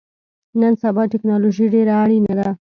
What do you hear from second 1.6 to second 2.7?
ډیره اړینه ده